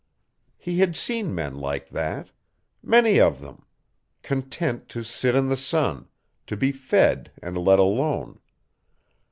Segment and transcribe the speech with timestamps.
[0.57, 2.31] He had seen men like that
[2.81, 3.67] many of them
[4.23, 6.07] content to sit in the sun,
[6.47, 8.39] to be fed and let alone.